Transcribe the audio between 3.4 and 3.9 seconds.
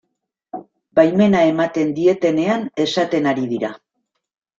dira.